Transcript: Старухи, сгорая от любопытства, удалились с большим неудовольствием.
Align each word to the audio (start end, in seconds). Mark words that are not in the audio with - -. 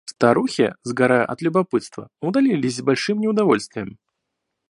Старухи, 0.09 0.73
сгорая 0.81 1.25
от 1.25 1.43
любопытства, 1.43 2.09
удалились 2.21 2.77
с 2.77 2.81
большим 2.81 3.19
неудовольствием. 3.19 3.99